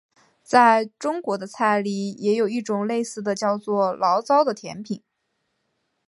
[0.41, 5.03] 在中国菜里也有一种类似的叫做醪糟的甜品。